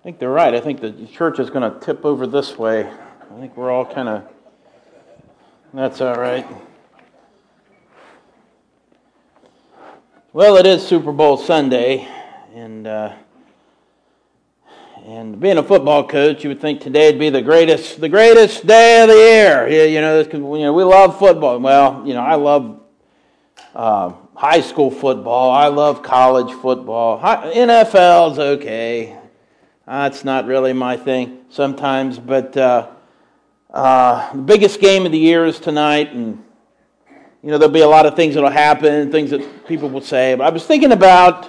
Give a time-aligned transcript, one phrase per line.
[0.00, 0.54] I think they're right.
[0.54, 2.86] I think the church is going to tip over this way.
[2.88, 4.24] I think we're all kind of.
[5.74, 6.46] That's all right.
[10.32, 12.08] Well, it is Super Bowl Sunday,
[12.54, 13.12] and uh,
[15.04, 18.66] and being a football coach, you would think today would be the greatest the greatest
[18.66, 19.68] day of the year.
[19.68, 21.60] You, you know, you know, we love football.
[21.60, 22.80] Well, you know, I love
[23.74, 25.50] uh, high school football.
[25.50, 27.20] I love college football.
[27.20, 29.19] NFL's okay.
[29.90, 32.90] That's not really my thing sometimes, but uh,
[33.70, 36.44] uh, the biggest game of the year is tonight, and
[37.42, 40.36] you know there'll be a lot of things that'll happen, things that people will say.
[40.36, 41.46] But I was thinking about,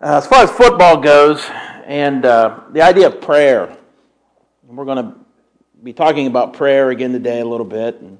[0.00, 1.44] uh, as far as football goes,
[1.84, 3.76] and uh, the idea of prayer.
[4.68, 5.14] And we're going to
[5.82, 8.00] be talking about prayer again today a little bit.
[8.00, 8.18] And,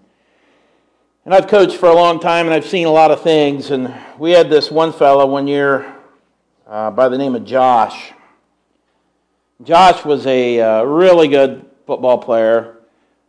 [1.25, 3.71] and I've coached for a long time, and I've seen a lot of things.
[3.71, 5.95] And we had this one fellow one year
[6.67, 8.13] uh, by the name of Josh.
[9.63, 12.79] Josh was a uh, really good football player,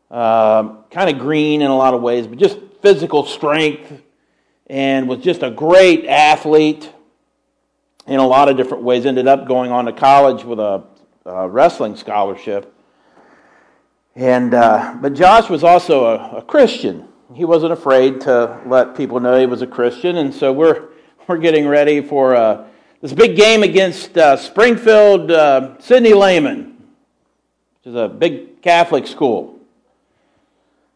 [0.09, 4.01] uh, kind of green in a lot of ways, but just physical strength,
[4.67, 6.91] and was just a great athlete
[8.07, 9.05] in a lot of different ways.
[9.05, 10.83] Ended up going on to college with a,
[11.25, 12.73] a wrestling scholarship.
[14.15, 17.07] And uh, but Josh was also a, a, Christian.
[17.33, 20.89] He wasn't afraid to let people know he was a Christian, and so we're
[21.27, 22.35] we're getting ready for.
[22.35, 22.67] Uh,
[23.03, 26.77] this big game against uh, Springfield uh, Sidney Lehman,
[27.75, 29.59] which is a big Catholic school.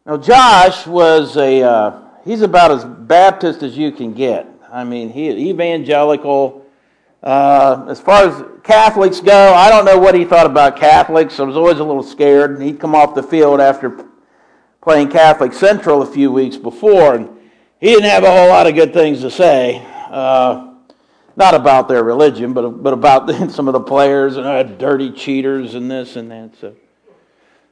[0.05, 4.47] Now, Josh was a, uh, he's about as Baptist as you can get.
[4.71, 6.65] I mean, he evangelical.
[7.21, 11.41] Uh, as far as Catholics go, I don't know what he thought about Catholics.
[11.41, 12.51] I was always a little scared.
[12.51, 14.05] And He'd come off the field after
[14.79, 17.27] playing Catholic Central a few weeks before, and
[17.81, 19.85] he didn't have a whole lot of good things to say.
[20.09, 20.66] Uh,
[21.37, 25.75] not about their religion, but, but about some of the players and uh, dirty cheaters
[25.75, 26.57] and this and that.
[26.59, 26.75] So.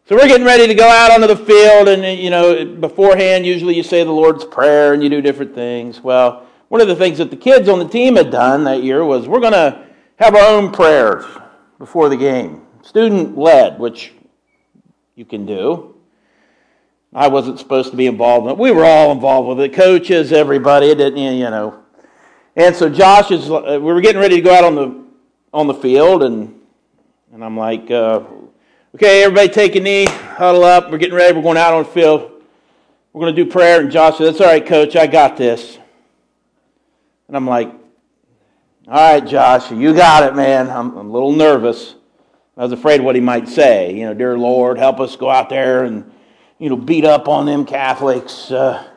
[0.08, 3.76] So we're getting ready to go out onto the field, and you know, beforehand, usually
[3.76, 6.00] you say the Lord's Prayer and you do different things.
[6.00, 9.04] Well, one of the things that the kids on the team had done that year
[9.04, 9.84] was we're going to
[10.18, 11.26] have our own prayers
[11.80, 14.14] before the game, student led, which
[15.16, 15.96] you can do.
[17.12, 18.58] I wasn't supposed to be involved in it.
[18.60, 20.92] We were all involved with it, coaches, everybody.
[20.92, 21.84] It didn't, you know,
[22.56, 25.04] and so Josh is, uh, we were getting ready to go out on the,
[25.54, 26.60] on the field, and,
[27.34, 28.22] and I'm like, uh,
[28.96, 30.90] okay, everybody take a knee, huddle up.
[30.90, 31.36] We're getting ready.
[31.36, 32.32] We're going out on the field.
[33.12, 33.82] We're going to do prayer.
[33.82, 34.96] And Josh said, that's all right, coach.
[34.96, 35.78] I got this.
[37.28, 37.70] And I'm like,
[38.88, 40.70] all right, Josh, you got it, man.
[40.70, 41.96] I'm, I'm a little nervous.
[42.56, 43.94] I was afraid what he might say.
[43.94, 46.10] You know, dear Lord, help us go out there and,
[46.60, 48.52] you know, beat up on them Catholics.
[48.52, 48.88] Uh,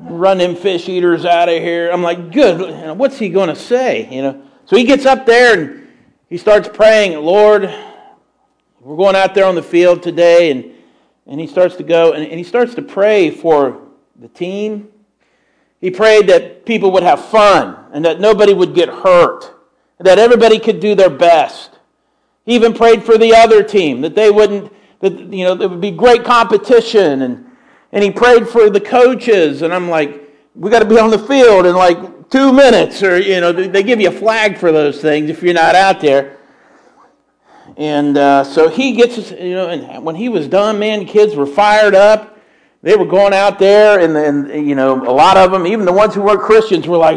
[0.00, 1.90] run them fish eaters out of here.
[1.90, 2.96] I'm like, good.
[2.98, 4.08] What's he going to say?
[4.14, 4.42] You know.
[4.64, 5.88] So he gets up there and
[6.28, 7.72] he starts praying, Lord,
[8.80, 10.72] we're going out there on the field today, and
[11.26, 13.82] and he starts to go and, and he starts to pray for
[14.18, 14.88] the team.
[15.80, 19.54] He prayed that people would have fun and that nobody would get hurt,
[19.98, 21.78] that everybody could do their best.
[22.44, 25.80] He even prayed for the other team that they wouldn't that you know there would
[25.80, 27.45] be great competition and
[27.96, 29.62] and he prayed for the coaches.
[29.62, 33.18] And I'm like, we got to be on the field in like two minutes, or
[33.18, 36.36] you know, they give you a flag for those things if you're not out there.
[37.78, 41.34] And uh, so he gets, us you know, and when he was done, man, kids
[41.34, 42.38] were fired up.
[42.82, 45.92] They were going out there, and, and you know, a lot of them, even the
[45.92, 47.16] ones who weren't Christians, were like,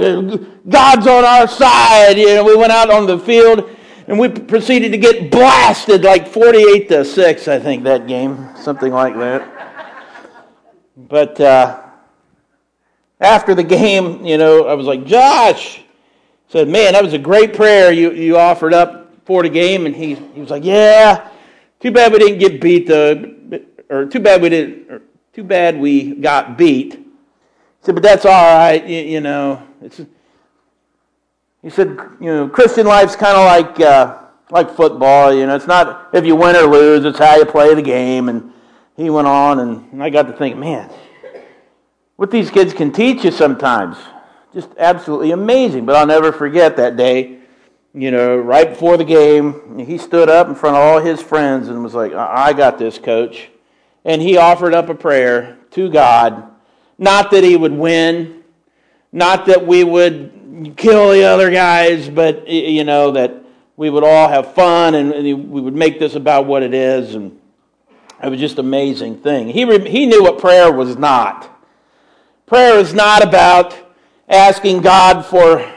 [0.67, 3.69] "God's on our side." You know, we went out on the field,
[4.07, 8.93] and we proceeded to get blasted, like forty-eight to six, I think that game, something
[8.93, 9.58] like that.
[11.07, 11.81] But uh,
[13.21, 15.81] after the game, you know, I was like, Josh,
[16.49, 19.85] said, man, that was a great prayer you, you offered up for the game.
[19.85, 21.29] And he, he was like, yeah,
[21.79, 23.59] too bad we didn't get beat, though,
[23.89, 25.01] or too bad we didn't,
[25.31, 26.93] too bad we got beat.
[26.93, 27.05] He
[27.81, 29.65] said, but that's all right, you, you know.
[29.81, 30.01] It's,
[31.61, 34.17] he said, you know, Christian life's kind of like, uh,
[34.49, 35.55] like football, you know.
[35.55, 38.27] It's not if you win or lose, it's how you play the game.
[38.27, 38.51] And
[38.99, 40.89] he went on, and I got to think, man,
[42.17, 43.95] what these kids can teach you sometimes.
[44.53, 45.85] Just absolutely amazing.
[45.85, 47.39] But I'll never forget that day,
[47.93, 51.69] you know, right before the game, he stood up in front of all his friends
[51.69, 53.49] and was like, I got this, coach.
[54.03, 56.51] And he offered up a prayer to God.
[56.97, 58.43] Not that he would win,
[59.13, 63.45] not that we would kill the other guys, but, you know, that
[63.77, 67.15] we would all have fun and we would make this about what it is.
[67.15, 67.38] And
[68.21, 69.47] it was just an amazing thing.
[69.49, 71.49] He, re- he knew what prayer was not.
[72.45, 73.77] Prayer is not about
[74.27, 75.71] asking God for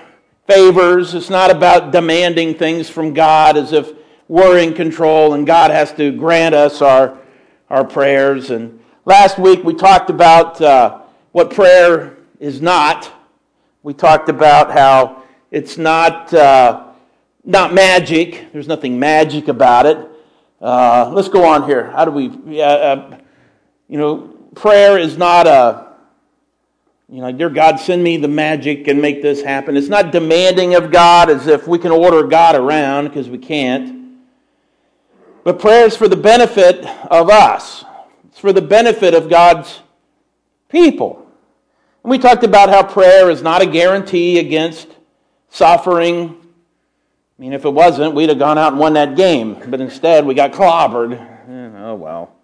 [0.47, 1.15] favors.
[1.15, 3.93] It's not about demanding things from God as if
[4.29, 7.19] we're in control and God has to grant us our,
[7.71, 8.51] our prayers.
[8.51, 11.03] And last week we talked about uh,
[11.33, 13.13] what prayer is not.
[13.83, 16.89] We talked about how it's not, uh,
[17.45, 20.09] not magic, there's nothing magic about it.
[20.63, 21.91] Uh, let's go on here.
[21.91, 23.17] How do we, uh,
[23.89, 25.89] you know, prayer is not a,
[27.09, 29.77] you know, dear God, send me the magic and make this happen.
[29.77, 34.21] It's not demanding of God as if we can order God around because we can't.
[35.43, 37.85] But prayer is for the benefit of us,
[38.29, 39.81] it's for the benefit of God's
[40.69, 41.27] people.
[42.05, 44.87] And we talked about how prayer is not a guarantee against
[45.51, 46.37] suffering.
[47.43, 49.61] I mean, if it wasn't, we'd have gone out and won that game.
[49.67, 51.75] But instead, we got clobbered.
[51.77, 52.37] Oh, well.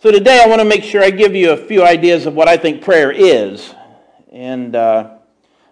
[0.00, 2.48] So today, I want to make sure I give you a few ideas of what
[2.48, 3.72] I think prayer is.
[4.32, 5.18] And uh,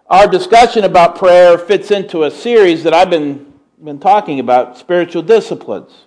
[0.06, 3.52] our discussion about prayer fits into a series that I've been
[3.82, 6.04] been talking about spiritual disciplines.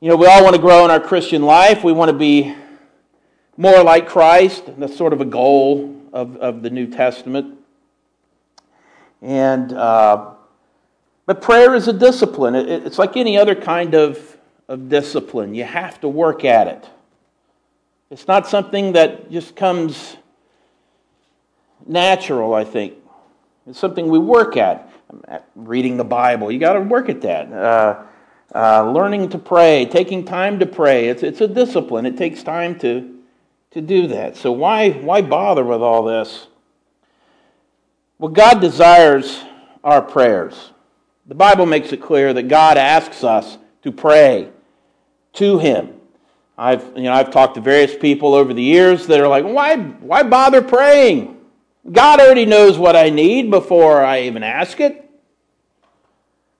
[0.00, 1.84] You know, we all want to grow in our Christian life.
[1.84, 2.56] We want to be
[3.56, 4.64] more like Christ.
[4.78, 7.55] That's sort of a goal of, of the New Testament.
[9.22, 10.34] And, uh,
[11.26, 12.54] but prayer is a discipline.
[12.54, 14.36] It, it's like any other kind of,
[14.68, 15.54] of discipline.
[15.54, 16.88] You have to work at it.
[18.10, 20.16] It's not something that just comes
[21.86, 22.94] natural, I think.
[23.66, 24.92] It's something we work at
[25.54, 26.52] reading the Bible.
[26.52, 27.52] You got to work at that.
[27.52, 28.02] Uh,
[28.54, 31.08] uh, learning to pray, taking time to pray.
[31.08, 32.06] It's, it's a discipline.
[32.06, 33.18] It takes time to,
[33.72, 34.36] to do that.
[34.36, 36.46] So why, why bother with all this?
[38.18, 39.42] Well, God desires
[39.84, 40.72] our prayers.
[41.26, 44.48] The Bible makes it clear that God asks us to pray
[45.34, 45.92] to Him.
[46.56, 49.76] I've, you know, I've talked to various people over the years that are like, why,
[49.76, 51.36] why bother praying?
[51.92, 55.02] God already knows what I need before I even ask it.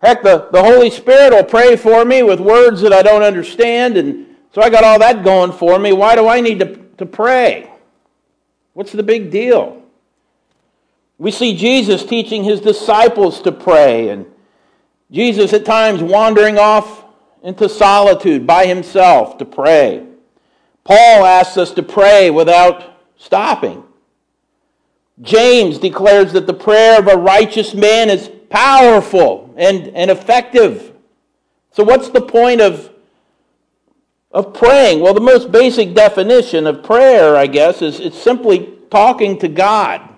[0.02, 3.97] Heck, the, the Holy Spirit will pray for me with words that I don't understand,
[3.97, 5.94] and so I got all that going for me.
[5.94, 7.70] Why do I need to, to pray?
[8.75, 9.82] What's the big deal?
[11.19, 14.27] We see Jesus teaching his disciples to pray, and
[15.11, 17.05] Jesus at times wandering off
[17.43, 20.07] into solitude by himself to pray.
[20.85, 23.83] Paul asks us to pray without stopping.
[25.23, 30.93] James declares that the prayer of a righteous man is powerful and, and effective.
[31.73, 32.91] So, what's the point of,
[34.31, 35.01] of praying?
[35.01, 40.16] Well, the most basic definition of prayer, I guess, is it's simply talking to God.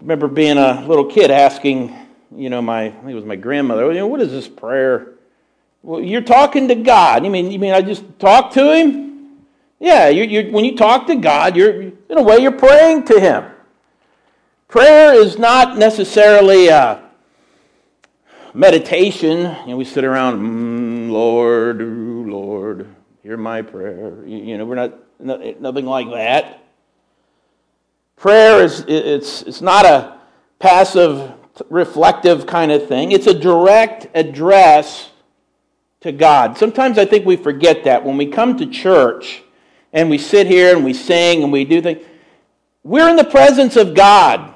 [0.00, 1.94] Remember being a little kid asking,
[2.34, 5.14] you know, my I think it was my grandmother, you know, what is this prayer?
[5.82, 7.24] Well, you're talking to God.
[7.24, 9.06] You mean you mean I just talk to him?
[9.78, 13.20] Yeah, you, you, when you talk to God, you're in a way you're praying to
[13.20, 13.44] Him.
[14.68, 16.68] Prayer is not necessarily
[18.54, 19.38] meditation.
[19.38, 22.88] You know, we sit around, mm, Lord, Lord,
[23.22, 24.16] hear my prayer.
[24.24, 26.62] You, you know, we're not nothing like that.
[28.16, 30.18] Prayer is it's it's not a
[30.58, 31.32] passive,
[31.68, 33.12] reflective kind of thing.
[33.12, 35.10] It's a direct address
[36.00, 36.56] to God.
[36.56, 39.42] Sometimes I think we forget that when we come to church
[39.92, 42.04] and we sit here and we sing and we do things.
[42.82, 44.54] We're in the presence of God,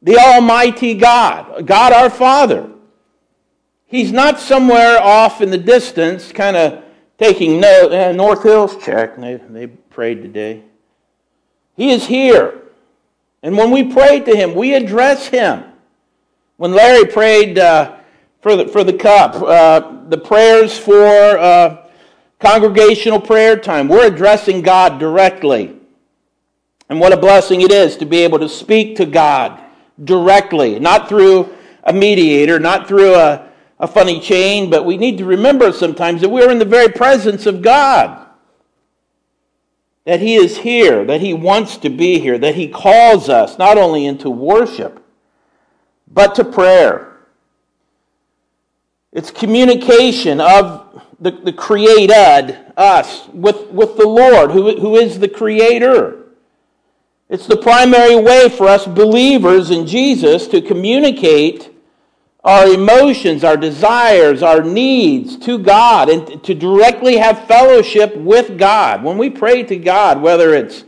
[0.00, 2.70] the Almighty God, God our Father.
[3.86, 6.82] He's not somewhere off in the distance, kind of
[7.18, 7.92] taking note.
[7.92, 9.16] Eh, North Hills, check.
[9.16, 10.62] They, they prayed today.
[11.76, 12.62] He is here.
[13.42, 15.64] And when we pray to Him, we address Him.
[16.56, 17.96] When Larry prayed uh,
[18.40, 21.06] for, the, for the cup, uh, the prayers for.
[21.38, 21.80] Uh,
[22.44, 23.88] Congregational prayer time.
[23.88, 25.74] We're addressing God directly.
[26.90, 29.58] And what a blessing it is to be able to speak to God
[30.04, 31.54] directly, not through
[31.84, 33.48] a mediator, not through a,
[33.80, 37.46] a funny chain, but we need to remember sometimes that we're in the very presence
[37.46, 38.23] of God.
[40.04, 43.78] That He is here, that He wants to be here, that He calls us not
[43.78, 45.02] only into worship,
[46.06, 47.16] but to prayer.
[49.12, 55.28] It's communication of the, the created, us, with, with the Lord, who, who is the
[55.28, 56.24] creator.
[57.28, 61.73] It's the primary way for us believers in Jesus to communicate
[62.44, 69.02] our emotions, our desires, our needs to God, and to directly have fellowship with God.
[69.02, 70.84] When we pray to God, whether it's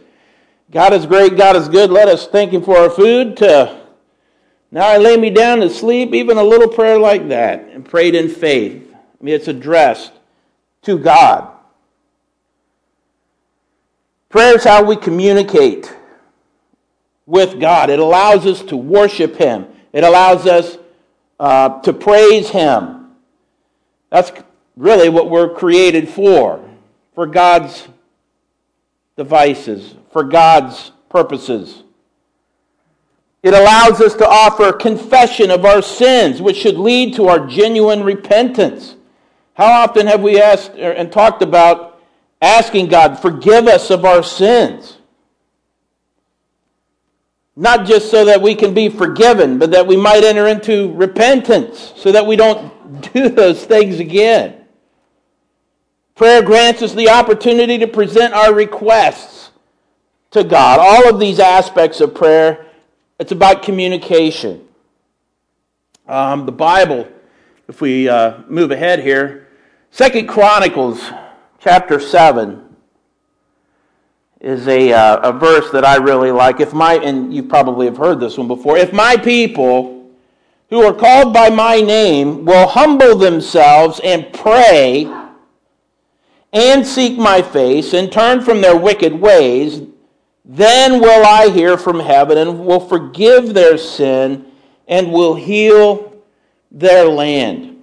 [0.71, 3.81] God is great, God is good, let us thank Him for our food, to
[4.71, 8.15] now I lay me down to sleep, even a little prayer like that, and prayed
[8.15, 8.93] in faith.
[8.93, 10.13] I mean, it's addressed
[10.83, 11.53] to God.
[14.29, 15.97] Prayer is how we communicate
[17.25, 17.89] with God.
[17.89, 19.67] It allows us to worship Him.
[19.95, 20.77] It allows us
[21.38, 23.11] uh, to praise Him.
[24.11, 24.33] That's
[24.76, 26.62] really what we're created for,
[27.14, 27.88] for God's
[29.16, 31.83] devices, for God's purposes.
[33.43, 38.02] It allows us to offer confession of our sins, which should lead to our genuine
[38.02, 38.97] repentance.
[39.55, 42.00] How often have we asked and talked about
[42.43, 44.96] asking God, forgive us of our sins?
[47.57, 51.95] Not just so that we can be forgiven, but that we might enter into repentance
[51.97, 52.71] so that we don't
[53.15, 54.63] do those things again.
[56.15, 59.51] Prayer grants us the opportunity to present our requests
[60.31, 60.79] to God.
[60.81, 62.67] All of these aspects of prayer,
[63.19, 64.67] it's about communication.
[66.07, 67.09] Um, the Bible,
[67.69, 69.49] if we uh, move ahead here,
[69.91, 71.01] Second Chronicles
[71.59, 72.66] chapter 7
[74.47, 76.61] is a, uh, a verse that I really like.
[76.61, 80.09] If my, and you probably have heard this one before, if my people
[80.71, 85.12] who are called by my name will humble themselves and pray
[86.53, 89.83] and seek my face and turn from their wicked ways,
[90.45, 94.47] then will I hear from heaven and will forgive their sin
[94.87, 96.23] and will heal
[96.71, 97.83] their land.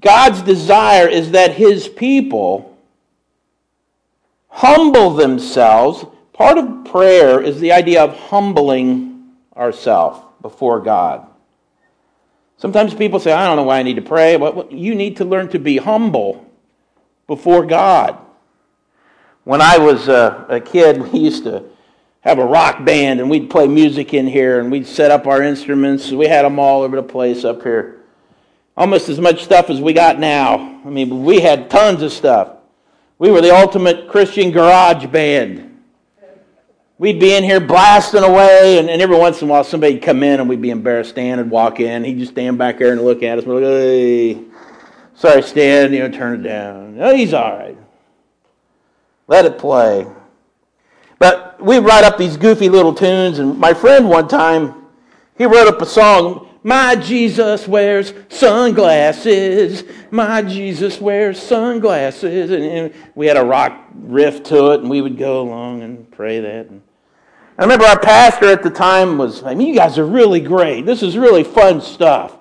[0.00, 2.77] God's desire is that his people
[4.58, 6.04] humble themselves.
[6.32, 11.26] Part of prayer is the idea of humbling ourselves before God.
[12.56, 14.36] Sometimes people say, I don't know why I need to pray.
[14.36, 16.44] Well, you need to learn to be humble
[17.28, 18.18] before God.
[19.44, 21.64] When I was a, a kid, we used to
[22.22, 25.40] have a rock band and we'd play music in here and we'd set up our
[25.40, 26.10] instruments.
[26.10, 27.94] We had them all over the place up here
[28.76, 30.80] almost as much stuff as we got now.
[30.84, 32.57] I mean, we had tons of stuff.
[33.18, 35.64] We were the ultimate Christian garage band.
[36.98, 40.22] We'd be in here blasting away, and, and every once in a while somebody'd come
[40.22, 41.10] in and we'd be embarrassed.
[41.10, 42.04] Stan would walk in.
[42.04, 43.44] He'd just stand back there and look at us.
[43.44, 44.42] We're like, hey,
[45.14, 46.96] sorry, Stan, you know, turn it down.
[46.96, 47.78] No, he's all right.
[49.28, 50.06] Let it play.
[51.20, 54.86] But we'd write up these goofy little tunes, and my friend one time,
[55.36, 59.84] he wrote up a song my Jesus wears sunglasses.
[60.10, 62.50] My Jesus wears sunglasses.
[62.50, 66.40] And we had a rock riff to it, and we would go along and pray
[66.40, 66.66] that.
[66.66, 66.82] And
[67.58, 70.86] I remember our pastor at the time was, I mean, you guys are really great.
[70.86, 72.36] This is really fun stuff.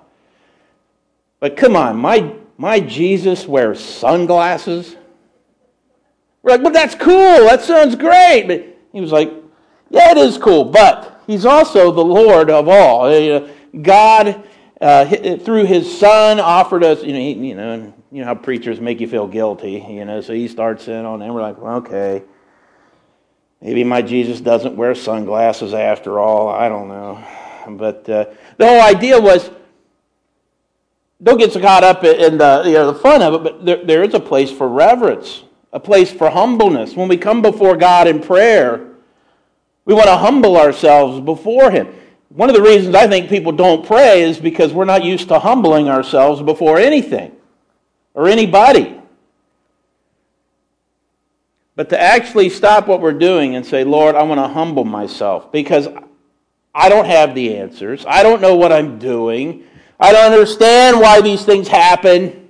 [1.40, 4.96] But come on, my, my Jesus wears sunglasses?
[6.42, 7.46] We're like, well, that's cool.
[7.46, 8.48] That sounds great.
[8.48, 9.32] But he was like,
[9.90, 13.08] yeah, it is cool, but he's also the Lord of all.
[13.82, 14.44] God,
[14.80, 15.06] uh,
[15.38, 17.04] through His Son, offered us.
[17.04, 19.86] You know, he, you know, you know how preachers make you feel guilty.
[19.90, 22.24] You know, so He starts in on, and we're like, well, okay,
[23.62, 26.50] maybe my Jesus doesn't wear sunglasses after all.
[26.50, 27.24] I don't know,
[27.70, 28.26] but uh,
[28.58, 29.50] the whole idea was.
[31.24, 33.84] Don't get so caught up in the, you know, the fun of it, but there,
[33.84, 35.42] there is a place for reverence,
[35.74, 36.96] a place for humbleness.
[36.96, 38.86] When we come before God in prayer,
[39.86, 41.88] we want to humble ourselves before Him.
[42.30, 45.40] One of the reasons I think people don't pray is because we're not used to
[45.40, 47.32] humbling ourselves before anything
[48.14, 49.00] or anybody.
[51.76, 55.52] But to actually stop what we're doing and say, Lord, I want to humble myself
[55.52, 55.88] because
[56.74, 58.04] I don't have the answers.
[58.08, 59.64] I don't know what I'm doing.
[60.00, 62.50] I don't understand why these things happen.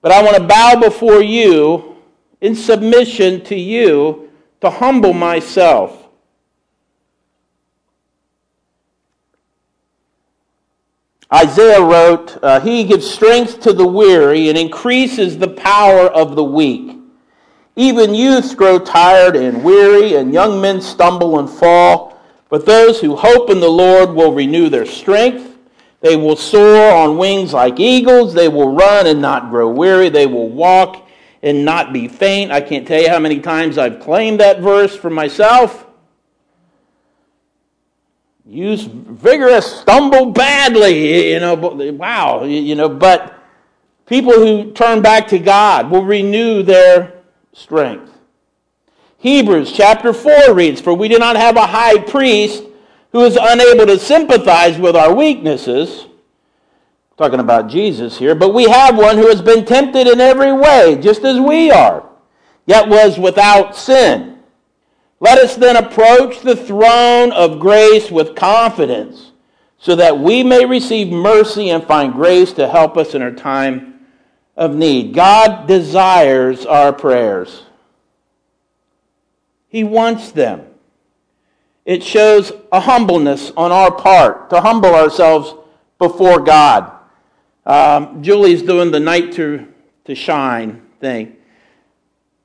[0.00, 1.96] But I want to bow before you
[2.40, 6.03] in submission to you to humble myself.
[11.34, 16.44] Isaiah wrote, uh, He gives strength to the weary and increases the power of the
[16.44, 16.96] weak.
[17.74, 22.16] Even youths grow tired and weary, and young men stumble and fall.
[22.48, 25.58] But those who hope in the Lord will renew their strength.
[26.00, 28.32] They will soar on wings like eagles.
[28.32, 30.10] They will run and not grow weary.
[30.10, 31.08] They will walk
[31.42, 32.52] and not be faint.
[32.52, 35.83] I can't tell you how many times I've claimed that verse for myself.
[38.46, 43.38] Use vigorous, stumble badly, you know, wow, you know, but
[44.06, 47.22] people who turn back to God will renew their
[47.54, 48.12] strength.
[49.16, 52.64] Hebrews chapter 4 reads, For we do not have a high priest
[53.12, 56.06] who is unable to sympathize with our weaknesses.
[57.16, 60.98] Talking about Jesus here, but we have one who has been tempted in every way,
[61.00, 62.06] just as we are,
[62.66, 64.33] yet was without sin.
[65.24, 69.32] Let us then approach the throne of grace with confidence
[69.78, 74.00] so that we may receive mercy and find grace to help us in our time
[74.54, 75.14] of need.
[75.14, 77.62] God desires our prayers,
[79.68, 80.66] He wants them.
[81.86, 85.54] it shows a humbleness on our part to humble ourselves
[85.98, 86.92] before God.
[87.64, 89.68] Um, Julie's doing the night to,
[90.04, 91.38] to shine thing.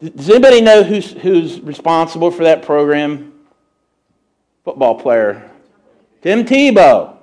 [0.01, 3.34] Does anybody know who's, who's responsible for that program?
[4.63, 5.50] Football player.
[6.22, 7.18] Tim Tebow.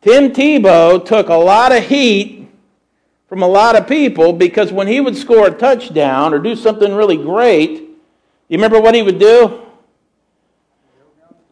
[0.00, 2.48] Tim Tebow took a lot of heat
[3.28, 6.94] from a lot of people because when he would score a touchdown or do something
[6.94, 7.80] really great,
[8.48, 9.62] you remember what he would do?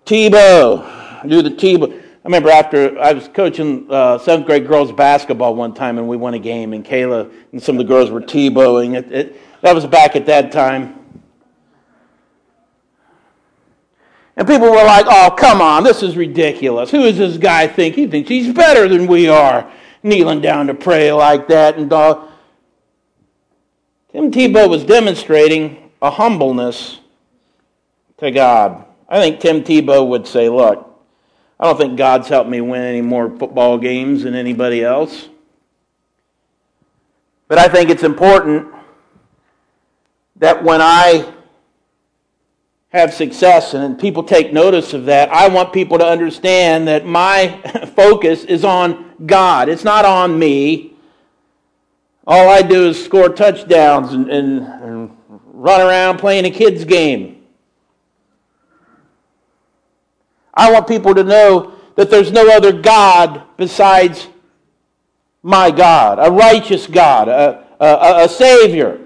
[0.06, 1.28] Tebow.
[1.28, 1.92] Do the Tebow.
[1.92, 6.16] I remember after I was coaching uh, seventh grade girls basketball one time and we
[6.16, 8.94] won a game and Kayla and some of the girls were Tebowing.
[8.97, 10.94] It, it, that was back at that time.
[14.37, 16.90] And people were like, oh, come on, this is ridiculous.
[16.90, 17.94] Who does this guy think?
[17.94, 21.78] He thinks he's better than we are, kneeling down to pray like that.
[21.78, 22.26] And uh,
[24.12, 27.00] Tim Tebow was demonstrating a humbleness
[28.18, 28.85] to God.
[29.09, 30.94] I think Tim Tebow would say, look,
[31.59, 35.30] I don't think God's helped me win any more football games than anybody else.
[37.49, 38.75] But I think it's important
[40.44, 41.32] that when I
[42.90, 47.48] have success and people take notice of that, I want people to understand that my
[47.96, 49.70] focus is on God.
[49.70, 50.96] It's not on me.
[52.26, 57.42] All I do is score touchdowns and, and, and run around playing a kid's game.
[60.52, 64.28] I want people to know that there's no other God besides
[65.42, 69.03] my God, a righteous God, a, a, a Savior.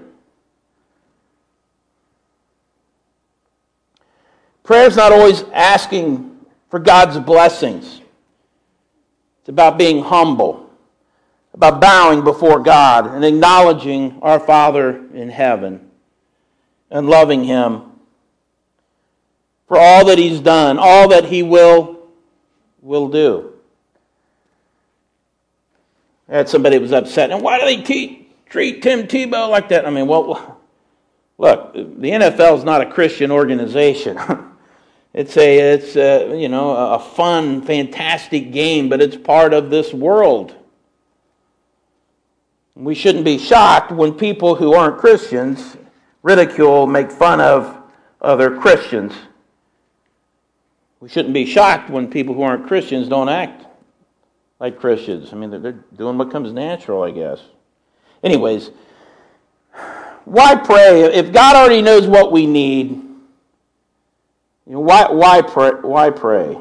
[4.69, 8.01] Prayer is not always asking for God's blessings.
[9.39, 10.69] It's about being humble,
[11.55, 15.89] about bowing before God and acknowledging our Father in heaven
[16.91, 17.81] and loving Him
[19.67, 22.07] for all that He's done, all that He will,
[22.83, 23.53] will do.
[26.27, 27.31] I had somebody was upset.
[27.31, 29.87] And why do they te- treat Tim Tebow like that?
[29.87, 30.59] I mean, well,
[31.39, 31.79] look, the
[32.11, 34.19] NFL is not a Christian organization.
[35.13, 39.93] It's a, it's a, you know, a fun, fantastic game, but it's part of this
[39.93, 40.55] world.
[42.75, 45.77] We shouldn't be shocked when people who aren't Christians
[46.21, 47.75] ridicule, make fun of
[48.21, 49.13] other Christians.
[50.99, 53.65] We shouldn't be shocked when people who aren't Christians don't act
[54.59, 55.31] like Christians.
[55.31, 57.39] I mean, they're, they're doing what comes natural, I guess.
[58.21, 58.71] Anyways,
[60.25, 61.03] why pray?
[61.03, 63.01] If God already knows what we need,
[64.69, 66.55] you know, why, why, pray, why pray?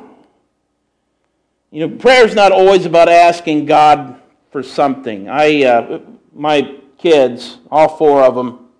[1.70, 4.18] You know, prayer is not always about asking God
[4.50, 5.28] for something.
[5.28, 6.00] I, uh,
[6.32, 8.70] my kids, all four of them,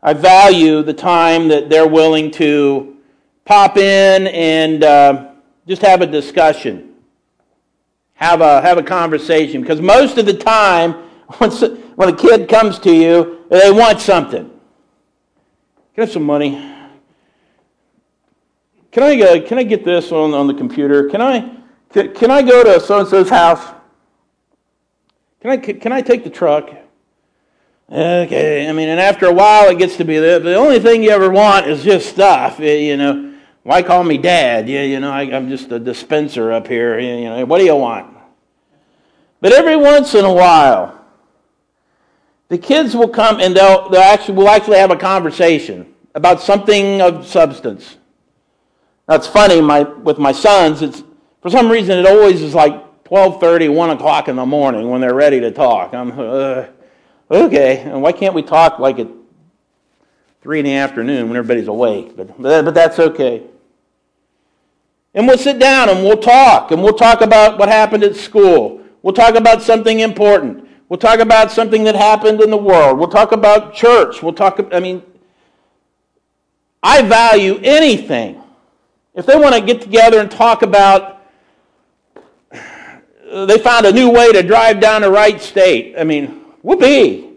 [0.00, 2.96] I value the time that they're willing to
[3.44, 5.32] pop in and uh,
[5.66, 6.94] just have a discussion,
[8.12, 9.62] have a have a conversation.
[9.62, 10.92] Because most of the time,
[11.96, 14.48] when a kid comes to you, they want something.
[15.96, 16.73] Give some money?
[18.94, 21.08] Can I, uh, can I get this on, on the computer?
[21.10, 21.52] Can I,
[21.92, 23.74] can, can I go to so and so's house?
[25.40, 26.70] Can I, can I take the truck?
[27.90, 31.02] Okay, I mean, and after a while it gets to be the, the only thing
[31.02, 33.34] you ever want is just stuff, you know.
[33.64, 34.68] Why call me dad?
[34.68, 37.00] Yeah, you know, I, am just a dispenser up here.
[37.00, 38.16] You know, what do you want?
[39.40, 41.04] But every once in a while,
[42.48, 47.00] the kids will come and they'll, they'll actually, we'll actually have a conversation about something
[47.00, 47.96] of substance.
[49.08, 51.02] It's funny, my, with my sons, it's,
[51.42, 55.14] for some reason it always is like 12.30, 1 o'clock in the morning when they're
[55.14, 55.92] ready to talk.
[55.92, 56.66] I'm, uh,
[57.30, 59.08] okay, and why can't we talk like at
[60.40, 62.16] 3 in the afternoon when everybody's awake?
[62.16, 63.42] But, but that's okay.
[65.12, 68.80] And we'll sit down and we'll talk, and we'll talk about what happened at school.
[69.02, 70.66] We'll talk about something important.
[70.88, 72.98] We'll talk about something that happened in the world.
[72.98, 74.22] We'll talk about church.
[74.22, 75.02] We'll talk, I mean,
[76.82, 78.43] I value anything
[79.14, 81.22] if they want to get together and talk about,
[82.52, 87.30] they found a new way to drive down the right state, I mean, whoopee.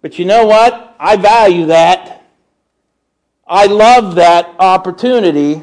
[0.00, 0.96] But you know what?
[0.98, 2.24] I value that.
[3.46, 5.62] I love that opportunity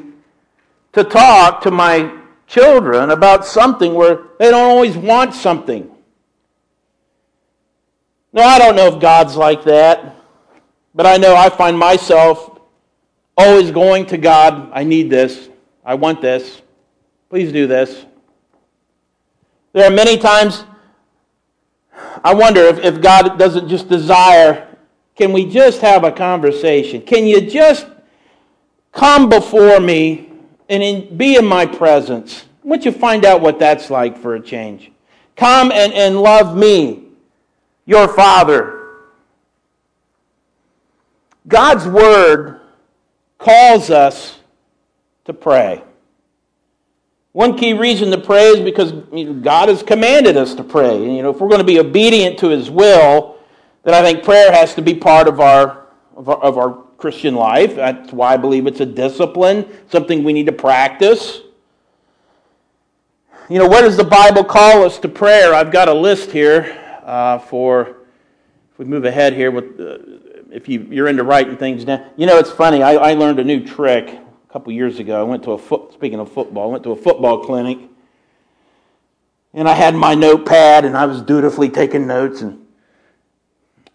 [0.93, 5.89] to talk to my children about something where they don't always want something.
[8.33, 10.15] No, I don't know if God's like that,
[10.93, 12.54] but I know I find myself
[13.37, 15.49] always going to God, I need this.
[15.83, 16.61] I want this.
[17.29, 18.05] Please do this.
[19.73, 20.63] There are many times
[22.23, 24.67] I wonder if, if God doesn't just desire,
[25.15, 27.01] can we just have a conversation?
[27.01, 27.87] Can you just
[28.91, 30.31] come before me
[30.69, 32.45] and in, be in my presence.
[32.63, 34.91] Want you find out what that's like for a change.
[35.35, 37.03] Come and, and love me,
[37.85, 38.87] your Father.
[41.47, 42.61] God's Word
[43.37, 44.37] calls us
[45.25, 45.83] to pray.
[47.33, 48.93] One key reason to pray is because
[49.41, 50.97] God has commanded us to pray.
[50.97, 53.37] You know, if we're going to be obedient to His will,
[53.83, 57.35] then I think prayer has to be part of our, of our, of our Christian
[57.35, 57.75] life.
[57.75, 61.41] That's why I believe it's a discipline, something we need to practice.
[63.49, 65.53] You know, where does the Bible call us to prayer?
[65.53, 67.97] I've got a list here uh, for,
[68.71, 69.97] if we move ahead here, with, uh,
[70.55, 72.05] if you, you're into writing things down.
[72.15, 72.81] You know, it's funny.
[72.81, 75.19] I, I learned a new trick a couple years ago.
[75.19, 77.77] I went to a foot, speaking of football, I went to a football clinic,
[79.53, 82.41] and I had my notepad, and I was dutifully taking notes.
[82.41, 82.65] And,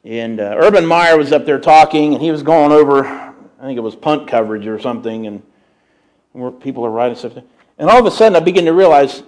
[0.04, 3.78] and uh, Urban Meyer was up there talking, and he was going over, I think
[3.78, 5.42] it was punt coverage or something, and
[6.32, 7.38] where people are writing stuff.
[7.78, 9.22] And all of a sudden, I begin to realize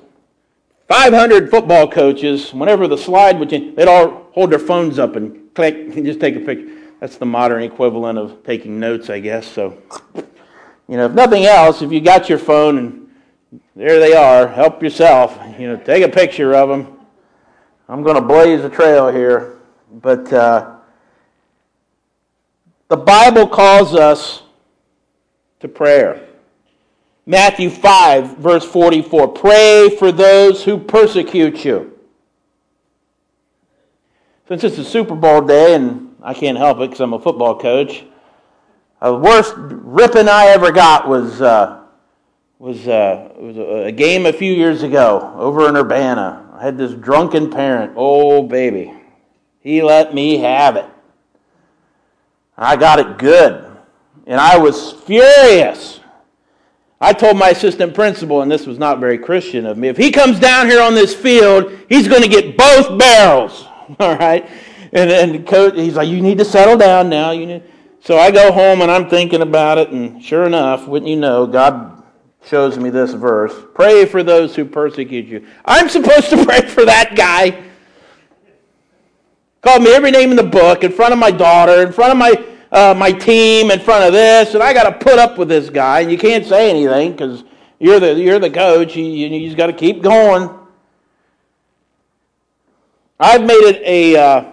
[0.87, 5.55] 500 football coaches, whenever the slide would change, they'd all hold their phones up and
[5.55, 6.82] click and just take a picture.
[7.03, 9.45] That's the modern equivalent of taking notes, I guess.
[9.45, 9.77] So,
[10.15, 13.11] you know, if nothing else, if you got your phone and
[13.75, 15.37] there they are, help yourself.
[15.59, 17.01] You know, take a picture of them.
[17.89, 19.59] I'm going to blaze a trail here.
[19.91, 20.77] But uh,
[22.87, 24.45] the Bible calls us
[25.59, 26.29] to prayer.
[27.27, 31.99] Matthew 5, verse 44 Pray for those who persecute you.
[34.47, 37.59] Since it's a Super Bowl day, and I can't help it because I'm a football
[37.59, 38.05] coach,
[39.03, 41.81] the worst ripping I ever got was, uh,
[42.59, 43.57] was, uh, was
[43.87, 46.49] a game a few years ago over in Urbana.
[46.55, 47.95] I had this drunken parent.
[47.97, 48.95] Oh, baby.
[49.61, 50.87] He let me have it.
[52.57, 53.69] I got it good.
[54.27, 55.99] And I was furious.
[57.01, 60.13] I told my assistant principal, and this was not very Christian of me, if he
[60.13, 63.67] comes down here on this field, he's going to get both barrels.
[63.99, 64.49] All right?
[64.93, 67.31] And, and coach, he's like, you need to settle down now.
[67.31, 67.63] You need...
[68.01, 71.47] So I go home and I'm thinking about it, and sure enough, wouldn't you know,
[71.47, 72.03] God
[72.45, 75.47] shows me this verse Pray for those who persecute you.
[75.65, 77.63] I'm supposed to pray for that guy.
[79.63, 82.19] Called me every name in the book in front of my daughter, in front of
[82.19, 85.49] my uh, my team in front of this, and I got to put up with
[85.49, 86.01] this guy.
[86.01, 87.45] And you can't say anything because
[87.79, 88.97] you're the you're the coach.
[88.97, 90.51] You, you, just got to keep going.
[93.21, 94.52] I've made it a uh,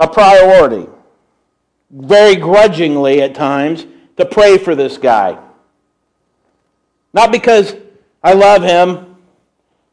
[0.00, 0.88] a priority,
[1.90, 3.86] very grudgingly at times,
[4.16, 5.38] to pray for this guy.
[7.12, 7.74] Not because
[8.22, 9.16] I love him,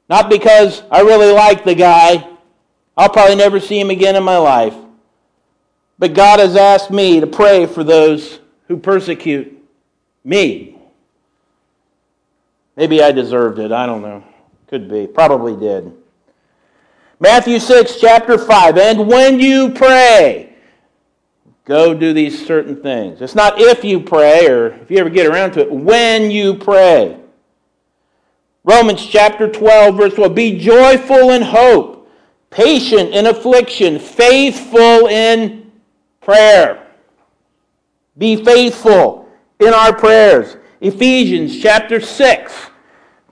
[0.09, 2.27] not because I really like the guy.
[2.95, 4.73] I'll probably never see him again in my life.
[5.99, 9.53] But God has asked me to pray for those who persecute
[10.23, 10.77] me.
[12.75, 13.71] Maybe I deserved it.
[13.71, 14.23] I don't know.
[14.67, 15.07] Could be.
[15.07, 15.91] Probably did.
[17.19, 18.77] Matthew 6, chapter 5.
[18.77, 20.53] And when you pray,
[21.65, 23.21] go do these certain things.
[23.21, 26.53] It's not if you pray or if you ever get around to it, when you
[26.53, 27.19] pray.
[28.63, 30.35] Romans chapter 12, verse 12.
[30.35, 32.09] Be joyful in hope,
[32.49, 35.71] patient in affliction, faithful in
[36.21, 36.85] prayer.
[38.17, 39.27] Be faithful
[39.59, 40.57] in our prayers.
[40.81, 42.66] Ephesians chapter 6,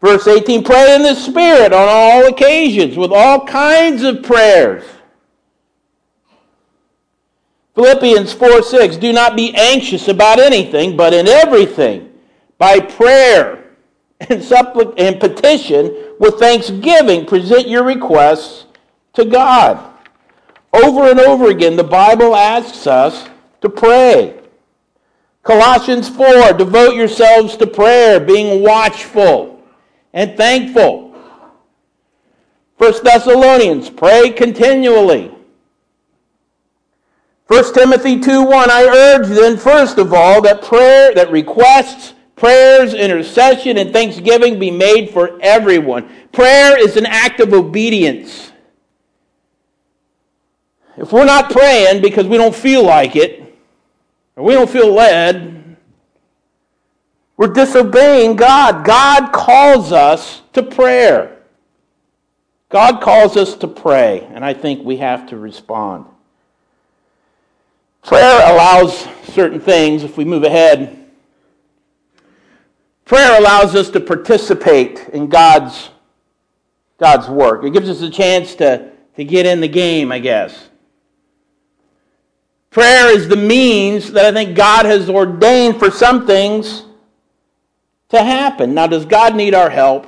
[0.06, 4.84] verse 18 Pray in the Spirit on all occasions with all kinds of prayers.
[7.74, 12.14] Philippians 4 6 Do not be anxious about anything, but in everything,
[12.58, 13.72] by prayer
[14.20, 18.66] and, supplic- and petition, with thanksgiving, present your requests
[19.14, 19.92] to God.
[20.72, 23.28] Over and over again, the Bible asks us
[23.62, 24.40] to pray.
[25.44, 29.55] Colossians 4 devote yourselves to prayer, being watchful
[30.16, 31.14] and thankful.
[32.78, 35.32] 1 Thessalonians, pray continually.
[37.48, 42.94] 1 Timothy 2 1, I urge then, first of all, that prayer, that requests, prayers,
[42.94, 46.10] intercession, and thanksgiving be made for everyone.
[46.32, 48.52] Prayer is an act of obedience.
[50.98, 53.42] If we're not praying because we don't feel like it,
[54.36, 55.65] or we don't feel led,
[57.38, 58.86] we're disobeying God.
[58.86, 61.38] God calls us to prayer.
[62.70, 66.06] God calls us to pray, and I think we have to respond.
[68.04, 71.06] Prayer allows certain things, if we move ahead.
[73.06, 75.90] Prayer allows us to participate in God's,
[77.00, 77.64] God's work.
[77.64, 80.70] It gives us a chance to, to get in the game, I guess.
[82.72, 86.84] Prayer is the means that I think God has ordained for some things
[88.10, 88.74] to happen.
[88.74, 90.08] Now, does God need our help?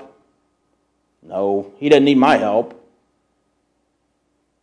[1.22, 2.74] No, He doesn't need my help.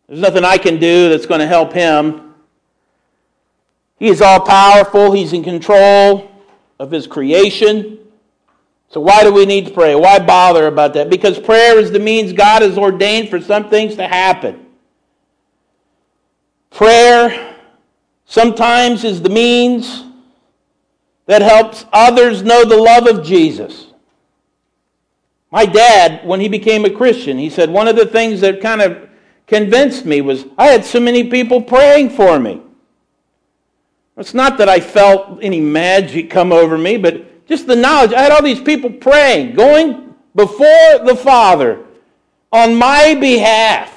[0.09, 2.35] There's nothing I can do that's going to help Him.
[3.99, 6.31] He is all powerful, He's in control
[6.79, 7.99] of His creation.
[8.91, 9.95] So, why do we need to pray?
[9.95, 11.11] Why bother about that?
[11.11, 14.67] Because prayer is the means God has ordained for some things to happen.
[16.71, 17.57] Prayer
[18.27, 20.05] sometimes is the means
[21.27, 23.87] that helps others know the love of Jesus.
[25.51, 28.83] My dad, when he became a Christian, he said one of the things that kind
[28.83, 29.09] of
[29.47, 32.61] convinced me was I had so many people praying for me.
[34.17, 38.13] It's not that I felt any magic come over me, but just the knowledge.
[38.13, 41.85] I had all these people praying, going before the Father
[42.53, 43.94] on my behalf.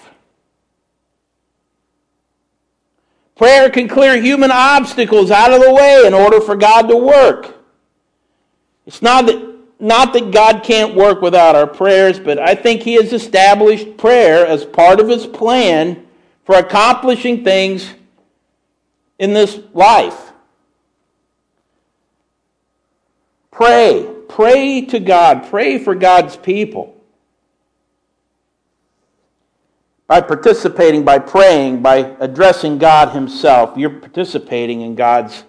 [3.38, 7.56] Prayer can clear human obstacles out of the way in order for God to work.
[8.88, 12.96] It's not that, not that God can't work without our prayers, but I think He
[12.96, 16.08] has established prayer as part of His plan
[16.46, 17.94] for accomplishing things
[19.20, 20.32] in this life.
[23.52, 24.08] Pray.
[24.30, 25.48] Pray to God.
[25.50, 26.97] Pray for God's people.
[30.08, 33.78] By participating, by praying, by addressing God Himself.
[33.78, 35.44] You're participating in God's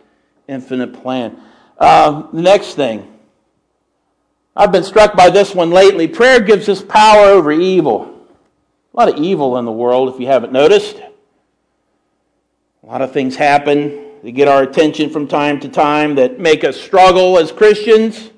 [0.48, 1.40] infinite plan.
[1.78, 3.14] Uh, next thing.
[4.56, 6.08] I've been struck by this one lately.
[6.08, 8.26] Prayer gives us power over evil.
[8.92, 10.96] A lot of evil in the world, if you haven't noticed.
[12.82, 14.06] A lot of things happen.
[14.24, 18.30] They get our attention from time to time that make us struggle as Christians.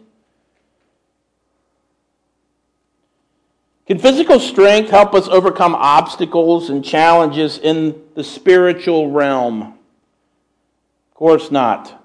[3.91, 9.63] Can physical strength help us overcome obstacles and challenges in the spiritual realm?
[9.63, 12.01] Of course not.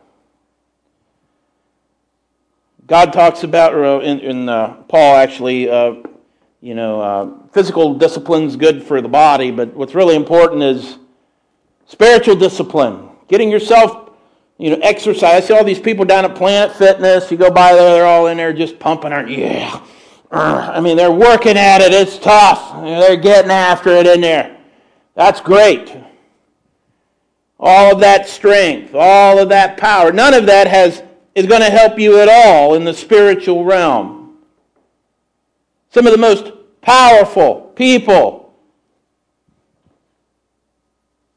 [2.88, 5.98] God talks about, or in, in uh, Paul actually, uh,
[6.60, 10.98] you know, uh, physical discipline is good for the body, but what's really important is
[11.86, 13.10] spiritual discipline.
[13.28, 14.10] Getting yourself,
[14.58, 15.43] you know, exercise.
[15.43, 17.30] I see all these people down at Planet Fitness.
[17.30, 19.13] You go by there, they're all in there just pumping.
[19.13, 19.86] Our, yeah,
[20.31, 21.93] I mean, they're working at it.
[21.93, 22.81] It's tough.
[22.81, 24.57] They're getting after it in there.
[25.15, 25.95] That's great.
[27.59, 31.01] All of that strength, all of that power, none of that has,
[31.35, 34.38] is going to help you at all in the spiritual realm.
[35.89, 38.53] Some of the most powerful people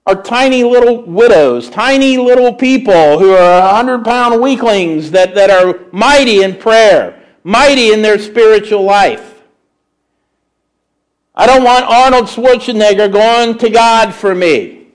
[0.07, 5.87] are tiny little widows, tiny little people who are 100 pound weaklings that, that are
[5.92, 7.17] mighty in prayer
[7.49, 9.41] mighty in their spiritual life.
[11.35, 14.89] I don't want Arnold Schwarzenegger going to God for me.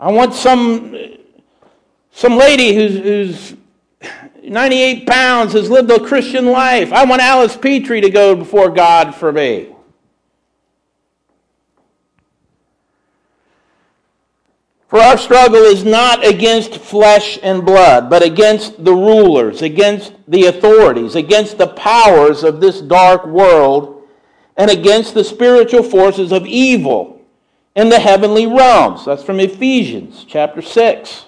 [0.00, 0.96] I want some,
[2.10, 3.54] some lady who's, who's
[4.42, 6.92] 98 pounds, has lived a Christian life.
[6.92, 9.75] I want Alice Petrie to go before God for me.
[14.96, 20.46] For our struggle is not against flesh and blood, but against the rulers, against the
[20.46, 24.04] authorities, against the powers of this dark world,
[24.56, 27.20] and against the spiritual forces of evil
[27.74, 29.04] in the heavenly realms.
[29.04, 31.26] That's from Ephesians chapter 6.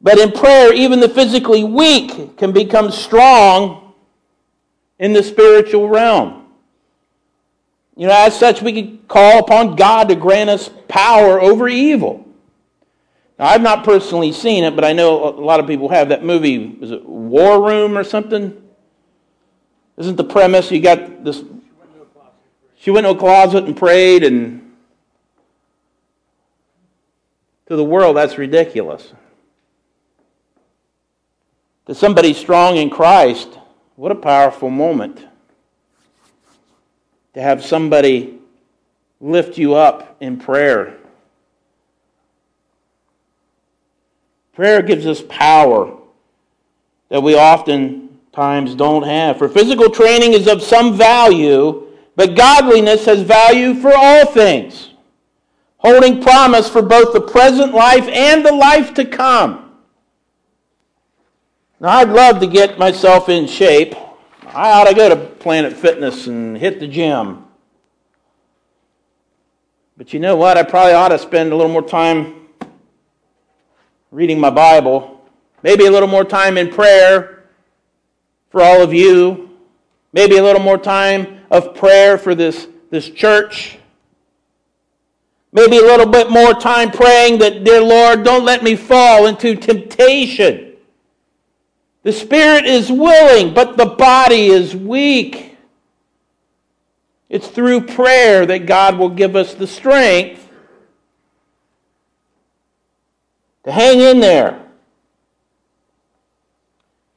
[0.00, 3.94] But in prayer, even the physically weak can become strong
[4.98, 6.43] in the spiritual realm.
[7.96, 12.26] You know, as such, we could call upon God to grant us power over evil.
[13.38, 16.08] Now, I've not personally seen it, but I know a lot of people have.
[16.08, 18.60] That movie, is it War Room or something?
[19.96, 21.42] Isn't the premise you got this?
[22.76, 24.74] She went to a closet and prayed, and
[27.66, 29.12] to the world, that's ridiculous.
[31.86, 33.58] To somebody strong in Christ,
[33.94, 35.24] what a powerful moment
[37.34, 38.38] to have somebody
[39.20, 40.96] lift you up in prayer.
[44.54, 45.96] Prayer gives us power
[47.08, 49.36] that we oftentimes don't have.
[49.38, 54.90] For physical training is of some value, but godliness has value for all things,
[55.78, 59.72] holding promise for both the present life and the life to come.
[61.80, 63.94] Now, I'd love to get myself in shape.
[64.54, 67.44] I ought to go to Planet Fitness and hit the gym.
[69.96, 70.56] But you know what?
[70.56, 72.46] I probably ought to spend a little more time
[74.10, 75.20] reading my Bible,
[75.62, 77.44] maybe a little more time in prayer
[78.50, 79.50] for all of you,
[80.12, 83.78] maybe a little more time of prayer for this, this church,
[85.54, 89.54] Maybe a little bit more time praying that, dear Lord, don't let me fall into
[89.54, 90.72] temptation.
[92.02, 95.56] The spirit is willing, but the body is weak.
[97.28, 100.48] It's through prayer that God will give us the strength
[103.64, 104.60] to hang in there.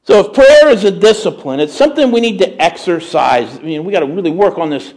[0.04, 3.58] So if prayer is a discipline, it's something we need to exercise.
[3.58, 4.94] I mean, we got to really work on this,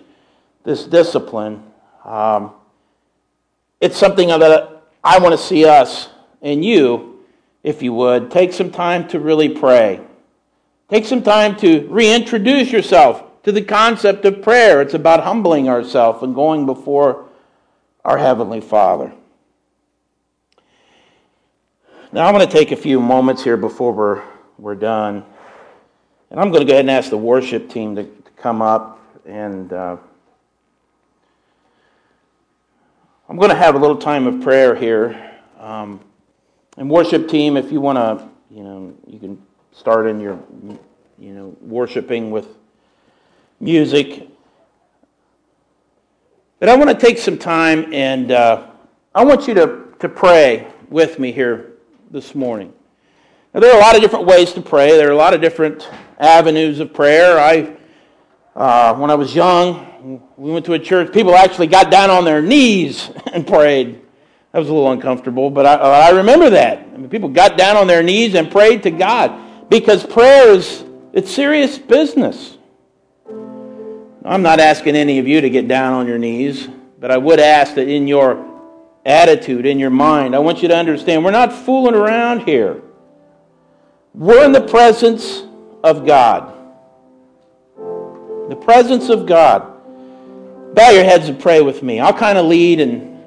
[0.64, 1.64] this discipline.
[2.06, 2.54] Um,
[3.82, 6.08] it's something that I want to see us
[6.42, 7.26] and you,
[7.62, 10.00] if you would, take some time to really pray.
[10.92, 14.82] Take some time to reintroduce yourself to the concept of prayer.
[14.82, 17.30] It's about humbling ourselves and going before
[18.04, 19.14] our Heavenly Father.
[22.12, 24.22] Now, I'm going to take a few moments here before we're,
[24.58, 25.24] we're done.
[26.30, 29.00] And I'm going to go ahead and ask the worship team to, to come up
[29.26, 29.72] and.
[29.72, 29.96] Uh,
[33.30, 35.40] I'm going to have a little time of prayer here.
[35.58, 36.02] Um,
[36.76, 39.42] and worship team, if you want to, you know, you can
[39.82, 40.38] start in your,
[41.18, 42.48] you know, worshiping with
[43.60, 44.30] music.
[46.60, 48.68] But I want to take some time and uh,
[49.16, 51.78] I want you to, to pray with me here
[52.12, 52.72] this morning.
[53.56, 54.92] Now, there are a lot of different ways to pray.
[54.92, 55.90] There are a lot of different
[56.20, 57.40] avenues of prayer.
[57.40, 57.76] I,
[58.56, 62.24] uh, when I was young, we went to a church, people actually got down on
[62.24, 64.00] their knees and prayed.
[64.52, 66.78] That was a little uncomfortable, but I, I remember that.
[66.78, 69.41] I mean, people got down on their knees and prayed to God
[69.72, 72.58] because prayer is it's serious business.
[74.24, 76.68] I'm not asking any of you to get down on your knees,
[77.00, 78.46] but I would ask that in your
[79.06, 82.82] attitude, in your mind, I want you to understand we're not fooling around here.
[84.14, 85.44] We're in the presence
[85.84, 86.54] of God.
[88.50, 89.68] The presence of God.
[90.76, 92.00] Bow your heads and pray with me.
[92.02, 93.24] I'll kind of lead, and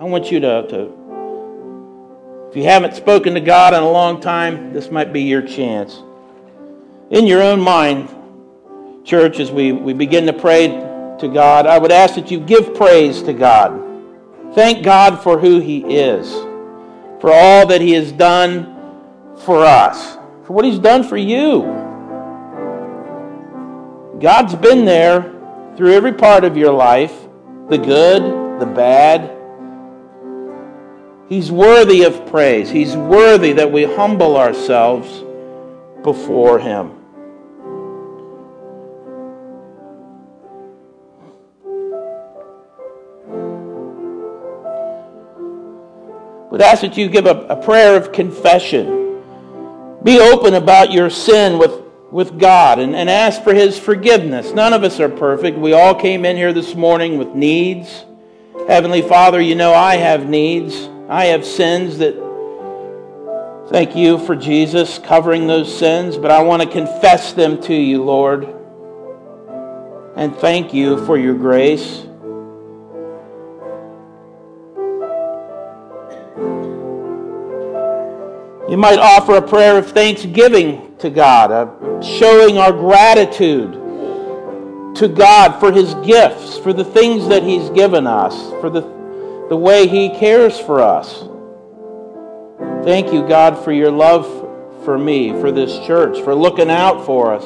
[0.00, 0.97] I want you to, to,
[2.50, 6.02] if you haven't spoken to God in a long time, this might be your chance.
[7.10, 8.08] In your own mind,
[9.04, 12.74] church, as we, we begin to pray to God, I would ask that you give
[12.74, 13.84] praise to God.
[14.54, 16.32] Thank God for who He is,
[17.20, 18.74] for all that He has done
[19.44, 21.62] for us, for what He's done for you.
[24.20, 25.34] God's been there
[25.76, 27.14] through every part of your life
[27.68, 28.22] the good,
[28.58, 29.37] the bad.
[31.28, 32.70] He's worthy of praise.
[32.70, 35.22] He's worthy that we humble ourselves
[36.02, 36.94] before Him.
[46.50, 49.20] Would ask that you give a, a prayer of confession.
[50.02, 54.52] Be open about your sin with with God and, and ask for His forgiveness.
[54.52, 55.58] None of us are perfect.
[55.58, 58.06] We all came in here this morning with needs.
[58.66, 60.88] Heavenly Father, you know I have needs.
[61.08, 62.14] I have sins that
[63.70, 68.04] thank you for Jesus covering those sins, but I want to confess them to you,
[68.04, 68.46] Lord.
[70.16, 72.04] And thank you for your grace.
[78.68, 83.72] You might offer a prayer of thanksgiving to God, uh, showing our gratitude
[84.96, 88.97] to God for His gifts, for the things that He's given us, for the,
[89.48, 91.24] the way He cares for us.
[92.84, 94.26] Thank you, God, for your love
[94.84, 97.44] for me, for this church, for looking out for us,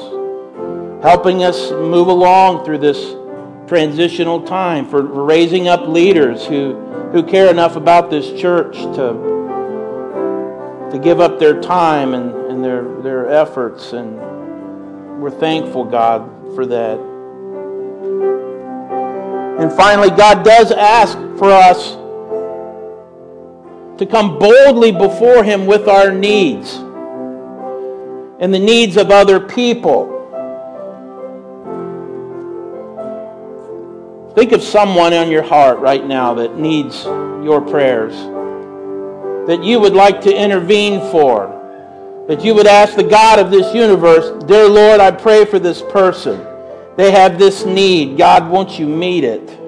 [1.03, 3.15] helping us move along through this
[3.67, 6.75] transitional time, for raising up leaders who,
[7.11, 9.33] who care enough about this church to
[10.93, 13.93] to give up their time and, and their, their efforts.
[13.93, 14.15] And
[15.19, 16.99] we're thankful, God, for that.
[19.59, 21.95] And finally, God does ask for us
[23.97, 26.75] to come boldly before Him with our needs
[28.39, 30.09] and the needs of other people.
[34.35, 38.13] Think of someone on your heart right now that needs your prayers
[39.47, 41.59] that you would like to intervene for.
[42.27, 45.81] That you would ask the God of this universe, Dear Lord, I pray for this
[45.81, 46.45] person.
[46.95, 48.17] They have this need.
[48.17, 49.59] God, won't you meet it?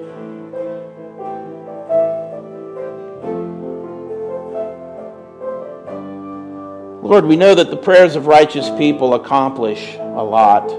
[7.06, 10.70] Lord, we know that the prayers of righteous people accomplish a lot,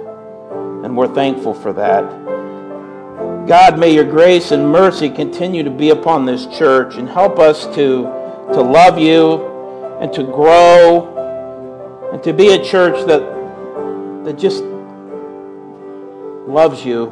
[0.84, 2.04] and we're thankful for that.
[3.48, 7.66] God, may your grace and mercy continue to be upon this church and help us
[7.76, 8.18] to
[8.54, 9.46] to love you
[10.00, 11.14] and to grow
[12.14, 13.20] and to be a church that,
[14.24, 14.64] that just
[16.48, 17.12] loves you.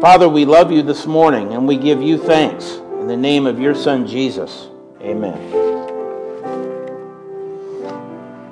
[0.00, 3.58] Father, we love you this morning and we give you thanks in the name of
[3.58, 4.68] your Son, Jesus.
[5.00, 5.69] Amen.